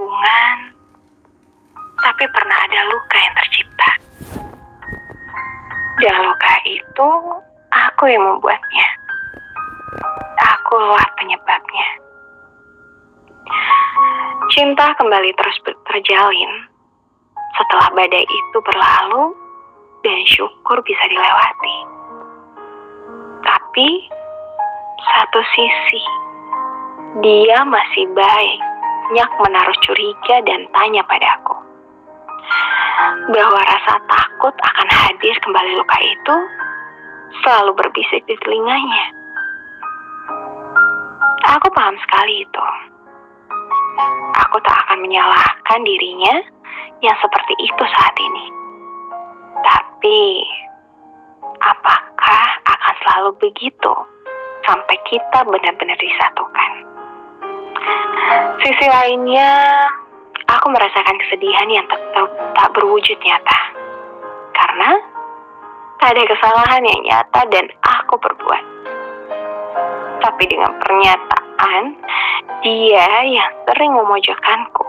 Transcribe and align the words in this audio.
hubungan, 0.00 0.56
tapi 2.00 2.24
pernah 2.32 2.56
ada 2.64 2.80
luka 2.88 3.16
yang 3.20 3.34
tercipta. 3.36 3.90
Dan 6.00 6.14
luka 6.24 6.54
itu 6.64 7.08
aku 7.68 8.08
yang 8.08 8.24
membuatnya. 8.24 8.88
Akulah 10.40 11.04
penyebabnya. 11.20 11.88
Cinta 14.56 14.96
kembali 14.96 15.36
terus 15.36 15.56
terjalin 15.84 16.52
setelah 17.60 17.92
badai 17.92 18.24
itu 18.24 18.58
berlalu 18.64 19.36
dan 20.00 20.18
syukur 20.24 20.80
bisa 20.80 21.04
dilewati. 21.12 21.76
Tapi 23.44 23.88
satu 25.04 25.40
sisi 25.52 26.04
dia 27.20 27.60
masih 27.68 28.08
baik, 28.16 28.60
banyak 29.10 29.30
menaruh 29.42 29.78
curiga 29.82 30.38
dan 30.46 30.70
tanya 30.70 31.02
padaku 31.10 31.58
bahwa 33.34 33.58
rasa 33.58 33.98
takut 34.06 34.54
akan 34.54 34.86
hadir 34.86 35.34
kembali 35.42 35.74
luka 35.74 35.98
itu 35.98 36.36
selalu 37.42 37.74
berbisik 37.74 38.22
di 38.30 38.38
telinganya. 38.46 39.04
Aku 41.58 41.74
paham 41.74 41.98
sekali 42.06 42.46
itu. 42.46 42.66
Aku 44.46 44.62
tak 44.62 44.78
akan 44.86 45.02
menyalahkan 45.02 45.80
dirinya 45.82 46.46
yang 47.02 47.16
seperti 47.18 47.54
itu 47.66 47.82
saat 47.90 48.14
ini. 48.14 48.46
Tapi, 49.66 50.22
apakah 51.58 52.46
akan 52.62 52.94
selalu 53.02 53.30
begitu 53.42 53.94
sampai 54.62 54.96
kita 55.10 55.42
benar-benar 55.50 55.98
disatukan? 55.98 56.89
Sisi 58.60 58.86
lainnya, 58.86 59.50
aku 60.46 60.66
merasakan 60.70 61.16
kesedihan 61.26 61.68
yang 61.70 61.86
tak, 61.90 62.00
tak- 62.14 62.72
berwujud 62.76 63.18
nyata. 63.26 63.60
Karena 64.54 64.90
tak 65.98 66.14
ada 66.14 66.22
kesalahan 66.30 66.82
yang 66.86 67.00
nyata 67.02 67.40
dan 67.50 67.66
aku 67.82 68.14
berbuat. 68.22 68.64
Tapi 70.20 70.42
dengan 70.46 70.72
pernyataan, 70.78 71.84
dia 72.62 73.08
yang 73.26 73.50
sering 73.66 73.92
memojokkanku. 73.96 74.86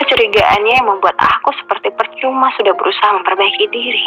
Kecurigaannya 0.00 0.72
yang 0.78 0.88
membuat 0.88 1.18
aku 1.18 1.52
seperti 1.58 1.90
percuma 1.92 2.48
sudah 2.56 2.72
berusaha 2.72 3.10
memperbaiki 3.20 3.66
diri. 3.68 4.06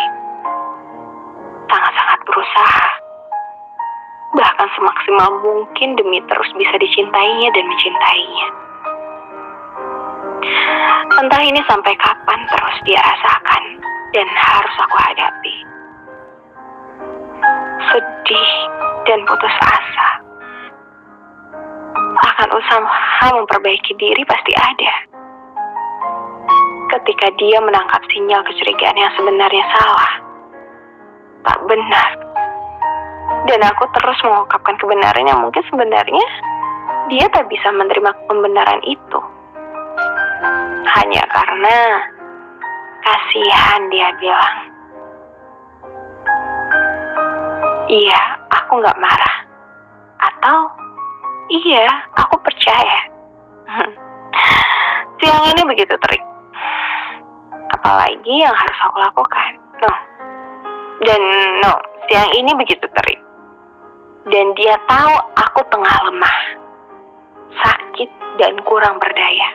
Sangat-sangat 1.69 2.19
berusaha. 2.25 2.88
Bahkan 4.59 4.75
semaksimal 4.75 5.39
mungkin 5.39 5.95
demi 5.95 6.19
terus 6.27 6.51
bisa 6.59 6.75
dicintainya 6.75 7.47
dan 7.55 7.63
mencintainya. 7.63 8.47
Entah 11.15 11.41
ini 11.47 11.63
sampai 11.63 11.95
kapan 11.95 12.43
terus 12.51 12.77
dia 12.83 12.99
rasakan 12.99 13.63
dan 14.11 14.27
harus 14.27 14.75
aku 14.83 14.97
hadapi. 14.99 15.55
Sedih 17.87 18.51
dan 19.07 19.23
putus 19.31 19.55
asa. 19.63 20.09
Akan 22.19 22.51
usaha 22.51 23.27
memperbaiki 23.31 23.95
diri 23.95 24.27
pasti 24.27 24.51
ada. 24.59 24.93
Ketika 26.99 27.31
dia 27.39 27.63
menangkap 27.63 28.03
sinyal 28.11 28.43
kecurigaan 28.43 28.99
yang 28.99 29.13
sebenarnya 29.15 29.63
salah. 29.71 30.13
Tak 31.47 31.63
benar. 31.63 32.28
Dan 33.49 33.59
aku 33.65 33.83
terus 33.97 34.19
mengungkapkan 34.21 34.75
kebenaran 34.77 35.25
yang 35.25 35.39
mungkin 35.41 35.63
sebenarnya 35.69 36.25
dia 37.09 37.25
tak 37.33 37.49
bisa 37.49 37.69
menerima 37.73 38.11
pembenaran 38.29 38.81
itu. 38.85 39.19
Hanya 40.89 41.23
karena 41.29 41.75
kasihan 43.01 43.81
dia 43.89 44.09
bilang. 44.21 44.57
Iya, 47.89 48.21
aku 48.53 48.77
nggak 48.77 49.01
marah. 49.01 49.35
Atau 50.21 50.57
iya, 51.49 51.89
aku 52.13 52.37
percaya. 52.45 52.99
Siang 55.19 55.43
ini 55.51 55.61
begitu 55.65 55.97
terik. 55.97 56.23
Apalagi 57.73 58.33
yang 58.37 58.53
harus 58.53 58.77
aku 58.85 58.97
lakukan. 59.01 59.51
No. 59.81 59.91
Dan 60.99 61.21
no, 61.63 61.73
siang 62.11 62.27
ini 62.35 62.51
begitu 62.59 62.83
terik. 62.91 63.08
Dan 64.29 64.53
dia 64.53 64.77
tahu 64.85 65.15
aku 65.41 65.61
tengah 65.73 65.97
lemah, 66.05 66.39
sakit 67.49 68.09
dan 68.37 68.61
kurang 68.61 69.01
berdaya. 69.01 69.49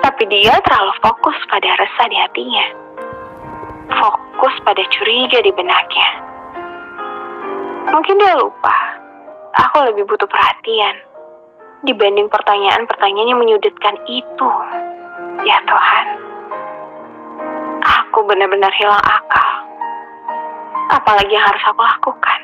Tapi 0.00 0.24
dia 0.32 0.56
terlalu 0.64 0.96
fokus 1.04 1.36
pada 1.44 1.76
resah 1.76 2.08
di 2.08 2.16
hatinya. 2.16 2.66
Fokus 3.92 4.54
pada 4.64 4.80
curiga 4.96 5.44
di 5.44 5.52
benaknya. 5.52 6.08
Mungkin 7.92 8.16
dia 8.16 8.32
lupa. 8.40 8.76
Aku 9.68 9.92
lebih 9.92 10.08
butuh 10.08 10.24
perhatian 10.24 10.96
dibanding 11.84 12.32
pertanyaan-pertanyaan 12.32 13.28
yang 13.28 13.40
menyudutkan 13.44 14.00
itu. 14.08 14.50
Ya 15.44 15.60
Tuhan. 15.68 16.06
Aku 17.84 18.24
benar-benar 18.24 18.72
hilang 18.72 19.04
akal. 19.04 19.52
Apalagi 20.96 21.28
yang 21.28 21.44
harus 21.44 21.64
aku 21.68 21.84
lakukan 21.84 22.39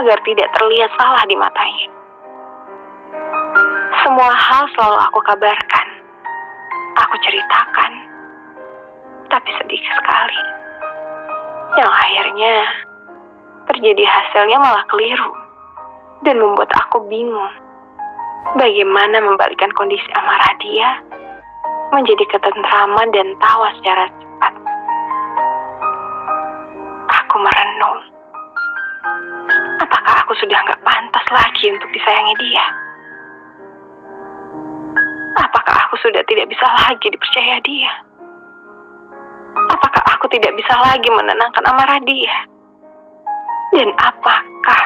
agar 0.00 0.18
tidak 0.24 0.48
terlihat 0.56 0.90
salah 0.96 1.22
di 1.28 1.36
matanya. 1.36 1.88
Semua 4.00 4.32
hal 4.32 4.64
selalu 4.72 4.98
aku 5.12 5.20
kabarkan. 5.28 5.88
Aku 6.96 7.14
ceritakan. 7.20 7.92
Tapi 9.28 9.50
sedikit 9.60 9.92
sekali. 10.00 10.40
Yang 11.78 11.90
akhirnya 11.92 12.54
terjadi 13.70 14.02
hasilnya 14.02 14.58
malah 14.58 14.84
keliru 14.90 15.30
dan 16.26 16.36
membuat 16.42 16.72
aku 16.74 17.06
bingung 17.06 17.52
bagaimana 18.58 19.22
membalikkan 19.22 19.70
kondisi 19.78 20.04
amarah 20.16 20.52
dia 20.58 20.88
menjadi 21.94 22.24
ketentraman 22.34 23.08
dan 23.14 23.30
tawa 23.38 23.70
secara 23.78 24.10
sudah 30.40 30.58
nggak 30.64 30.82
pantas 30.82 31.26
lagi 31.28 31.68
untuk 31.68 31.88
disayangi 31.92 32.34
dia? 32.40 32.64
Apakah 35.40 35.76
aku 35.86 36.00
sudah 36.00 36.24
tidak 36.26 36.48
bisa 36.48 36.66
lagi 36.66 37.06
dipercaya 37.12 37.60
dia? 37.62 37.92
Apakah 39.70 40.02
aku 40.16 40.26
tidak 40.32 40.56
bisa 40.56 40.74
lagi 40.80 41.08
menenangkan 41.12 41.64
amarah 41.68 42.00
dia? 42.08 42.34
Dan 43.70 43.94
apakah 44.00 44.82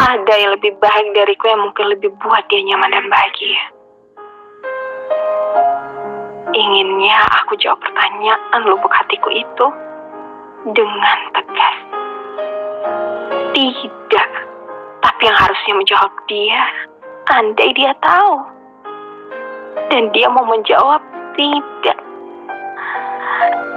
ada 0.00 0.34
yang 0.34 0.58
lebih 0.58 0.74
baik 0.82 1.06
dariku 1.14 1.46
yang 1.46 1.62
mungkin 1.62 1.86
lebih 1.92 2.10
buat 2.18 2.42
dia 2.50 2.64
nyaman 2.66 2.90
dan 2.90 3.06
bahagia? 3.06 3.62
Inginnya 6.52 7.16
aku 7.44 7.56
jawab 7.56 7.80
pertanyaan 7.80 8.60
lubuk 8.66 8.92
hatiku 8.92 9.30
itu 9.32 9.66
dengan 10.74 11.18
tegas. 11.32 11.76
Tidak, 13.52 14.28
yang 15.22 15.36
harusnya 15.38 15.74
menjawab 15.78 16.12
dia, 16.26 16.62
andai 17.30 17.70
dia 17.78 17.94
tahu. 18.02 18.34
Dan 19.88 20.10
dia 20.12 20.28
mau 20.28 20.44
menjawab 20.44 21.00
tidak. 21.38 21.98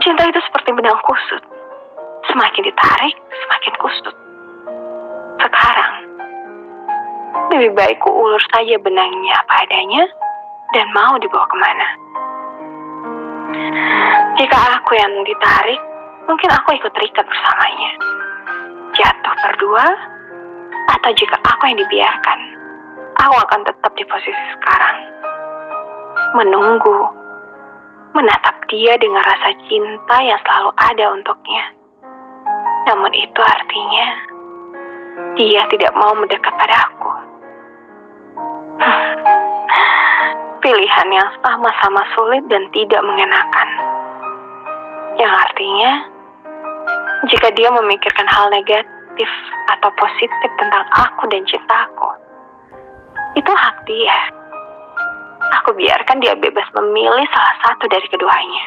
Cinta 0.03 0.27
itu 0.27 0.39
seperti 0.43 0.69
benang 0.75 0.99
kusut. 1.05 1.43
Semakin 2.27 2.61
ditarik, 2.67 3.15
semakin 3.15 3.73
kusut. 3.79 4.15
Sekarang, 5.39 5.93
lebih 7.53 7.71
baik 7.77 7.97
ku 8.01 8.09
ulur 8.09 8.41
saja 8.51 8.75
benangnya 8.81 9.33
apa 9.45 9.63
adanya 9.63 10.03
dan 10.73 10.85
mau 10.91 11.15
dibawa 11.21 11.45
ke 11.47 11.57
mana. 11.61 11.87
Jika 14.35 14.57
aku 14.81 14.91
yang 14.99 15.13
ditarik, 15.23 15.79
mungkin 16.27 16.49
aku 16.51 16.75
ikut 16.75 16.91
terikat 16.91 17.23
bersamanya. 17.23 17.91
Jatuh 18.95 19.35
berdua, 19.47 19.85
atau 20.89 21.11
jika 21.17 21.37
aku 21.41 21.63
yang 21.69 21.79
dibiarkan, 21.81 22.39
aku 23.19 23.35
akan 23.45 23.61
tetap 23.65 23.91
di 23.97 24.03
posisi 24.05 24.43
sekarang. 24.57 24.97
Menunggu, 26.35 26.97
menatap 28.15 28.55
dia 28.71 28.95
dengan 28.99 29.23
rasa 29.23 29.51
cinta 29.67 30.17
yang 30.23 30.39
selalu 30.45 30.71
ada 30.77 31.05
untuknya. 31.13 31.63
Namun 32.85 33.11
itu 33.17 33.41
artinya 33.41 34.07
dia 35.35 35.61
tidak 35.71 35.91
mau 35.97 36.13
mendekat 36.15 36.53
pada 36.55 36.75
aku. 36.91 37.11
Pilihan 40.63 41.09
yang 41.13 41.29
sama-sama 41.45 42.01
sulit 42.17 42.43
dan 42.49 42.65
tidak 42.73 43.01
mengenakan. 43.05 43.69
Yang 45.15 45.33
artinya, 45.47 45.91
jika 47.31 47.47
dia 47.55 47.69
memikirkan 47.71 48.27
hal 48.27 48.51
negatif 48.51 48.94
atau 49.71 49.89
positif 49.95 50.49
tentang 50.59 50.83
aku 50.91 51.23
dan 51.31 51.45
cintaku, 51.47 52.09
itu 53.39 53.51
hak 53.51 53.77
dia. 53.87 54.19
aku 55.61 55.77
biarkan 55.77 56.21
dia 56.21 56.33
bebas 56.37 56.65
memilih 56.73 57.25
salah 57.29 57.55
satu 57.65 57.85
dari 57.89 58.05
keduanya. 58.09 58.65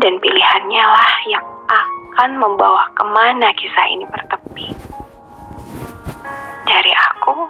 Dan 0.00 0.16
pilihannya 0.22 0.84
lah 0.86 1.12
yang 1.28 1.44
akan 1.66 2.30
membawa 2.40 2.88
ke 2.94 3.04
mana 3.04 3.52
kisah 3.58 3.86
ini 3.90 4.06
bertepi. 4.08 4.70
Dari 6.66 6.92
aku 6.94 7.46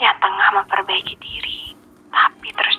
yang 0.00 0.16
tengah 0.22 0.48
memperbaiki 0.58 1.14
diri, 1.18 1.74
tapi 2.14 2.48
terus 2.54 2.76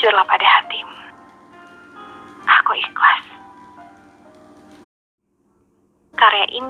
Jujurlah 0.00 0.24
pada 0.24 0.48
hatimu. 0.48 0.96
Aku 2.48 2.72
ikhlas. 2.72 3.24
Karya 6.16 6.48
ini 6.48 6.56